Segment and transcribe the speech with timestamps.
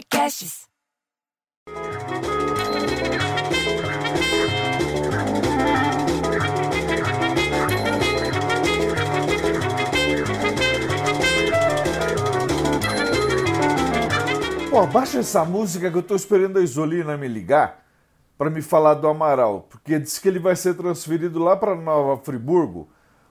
[0.00, 0.66] Podcasts.
[14.70, 17.84] Pô, baixa essa música que eu tô esperando a Isolina me ligar
[18.38, 22.22] para me falar do Amaral, porque disse que ele vai ser transferido lá para Nova
[22.22, 22.88] Friburgo,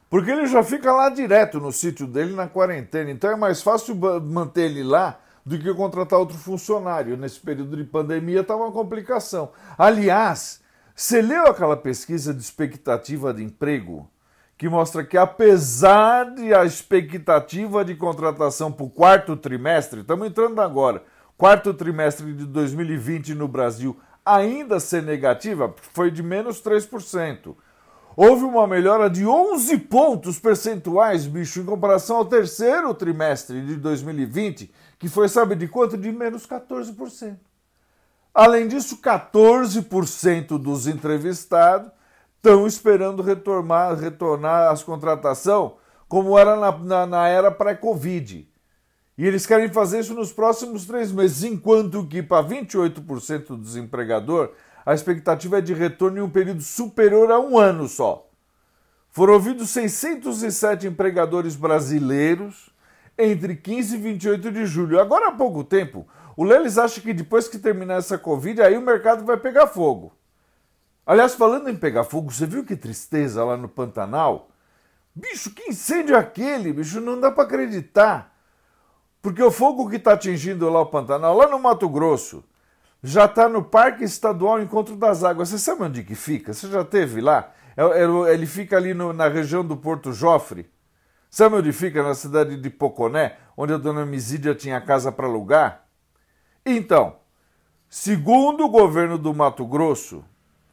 [0.08, 3.96] porque ele já fica lá direto no sítio dele na quarentena, então é mais fácil
[4.22, 7.18] manter ele lá do que contratar outro funcionário.
[7.18, 9.52] Nesse período de pandemia tá uma complicação.
[9.78, 10.62] Aliás,
[10.96, 14.10] você leu aquela pesquisa de expectativa de emprego?
[14.60, 20.60] que mostra que apesar de a expectativa de contratação para o quarto trimestre, estamos entrando
[20.60, 21.02] agora,
[21.38, 27.56] quarto trimestre de 2020 no Brasil ainda ser negativa, foi de menos 3%.
[28.22, 34.70] Houve uma melhora de 11 pontos percentuais, bicho, em comparação ao terceiro trimestre de 2020,
[35.00, 35.98] que foi, sabe de quanto?
[35.98, 37.38] De menos 14%.
[38.34, 41.90] Além disso, 14% dos entrevistados
[42.36, 45.78] estão esperando retornar, retornar às contratação
[46.10, 48.50] como era na, na, na era pré-Covid.
[49.18, 54.52] E eles querem fazer isso nos próximos três meses, enquanto que para 28% do desempregador
[54.90, 58.28] a expectativa é de retorno em um período superior a um ano só.
[59.12, 62.72] Foram ouvidos 607 empregadores brasileiros
[63.16, 65.00] entre 15 e 28 de julho.
[65.00, 68.82] Agora há pouco tempo, o Leles acha que depois que terminar essa Covid, aí o
[68.82, 70.12] mercado vai pegar fogo.
[71.06, 74.50] Aliás, falando em pegar fogo, você viu que tristeza lá no Pantanal?
[75.14, 77.00] Bicho, que incêndio aquele, bicho?
[77.00, 78.36] Não dá para acreditar.
[79.22, 82.44] Porque o fogo que está atingindo lá o Pantanal, lá no Mato Grosso,
[83.04, 85.50] já está no Parque Estadual Encontro das Águas.
[85.50, 86.54] Você sabe onde que fica?
[86.54, 87.52] Você já teve lá?
[87.76, 90.70] É, é, ele fica ali no, na região do Porto Jofre.
[91.30, 92.04] Sabe onde fica?
[92.04, 95.86] Na cidade de Poconé, onde a dona Misídia tinha casa para alugar?
[96.66, 97.18] Então,
[97.88, 100.26] segundo o governo do Mato Grosso,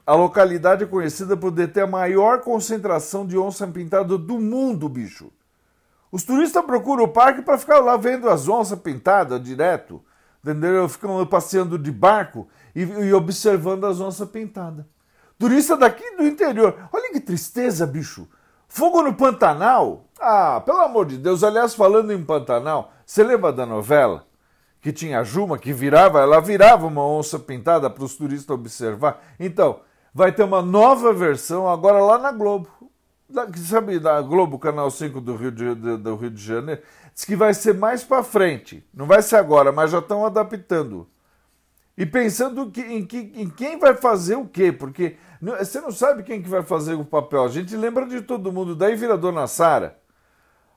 [0.07, 5.31] a localidade é conhecida por deter a maior concentração de onça pintada do mundo, bicho.
[6.11, 10.03] Os turistas procuram o parque para ficar lá vendo as onças pintadas direto.
[10.47, 10.89] Entendeu?
[10.89, 14.85] Ficam passeando de barco e, e observando as onças pintadas.
[15.37, 16.89] Turista daqui do interior.
[16.93, 18.29] Olha que tristeza, bicho.
[18.69, 20.05] Fogo no Pantanal?
[20.21, 21.43] Ah, pelo amor de Deus.
[21.43, 24.25] Aliás, falando em Pantanal, você lembra da novela?
[24.81, 29.21] Que tinha a Juma, que virava, ela virava uma onça pintada para os turistas observar.
[29.41, 29.81] Então,
[30.15, 32.69] vai ter uma nova versão agora lá na Globo
[33.59, 36.83] sabe, da Globo, Canal 5 do Rio de, do, do Rio de Janeiro,
[37.13, 38.87] diz que vai ser mais para frente.
[38.95, 41.09] Não vai ser agora, mas já estão adaptando.
[41.97, 46.23] E pensando que, em, que, em quem vai fazer o quê, porque você não sabe
[46.23, 47.45] quem que vai fazer o papel.
[47.45, 48.77] A gente lembra de todo mundo.
[48.77, 49.99] Daí vira a dona Sara,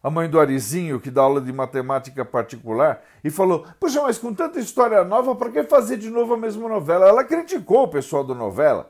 [0.01, 4.33] a mãe do Arizinho, que dá aula de matemática particular, e falou: Puxa, mas com
[4.33, 7.07] tanta história nova, para que fazer de novo a mesma novela?
[7.07, 8.89] Ela criticou o pessoal da novela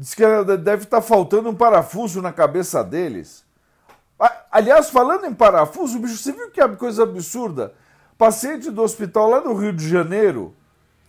[0.00, 0.24] Diz que
[0.56, 3.44] deve estar faltando um parafuso na cabeça deles.
[4.50, 7.74] Aliás, falando em parafuso, bicho, você viu que coisa absurda?
[8.16, 10.54] Paciente do hospital lá no Rio de Janeiro,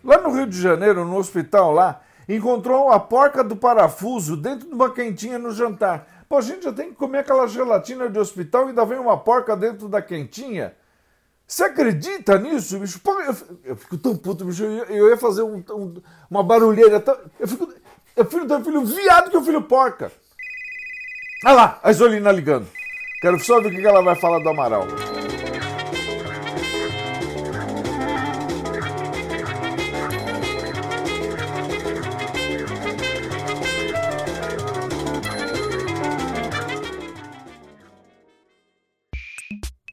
[0.03, 4.74] lá no Rio de Janeiro, no hospital lá, encontrou a porca do parafuso dentro de
[4.74, 6.25] uma quentinha no jantar.
[6.28, 9.18] Pô, a gente já tem que comer aquela gelatina de hospital e ainda vem uma
[9.18, 10.75] porca dentro da quentinha.
[11.47, 13.00] Você acredita nisso, bicho?
[13.00, 14.66] Pô, eu, eu, fico tão puto, bicho.
[14.66, 17.00] Eu, eu ia fazer um, um, uma barulheira.
[17.00, 17.70] Tão, eu fico.
[18.16, 20.11] É filho do filho viado que é o filho porca.
[21.45, 22.67] Olha lá, a Isolina ligando.
[23.22, 24.85] Quero só ver o que ela vai falar do Amaral.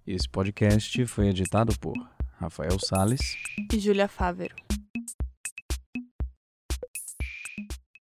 [0.07, 1.95] Esse podcast foi editado por
[2.41, 3.21] Rafael Sales
[3.73, 4.57] e Júlia Fávero.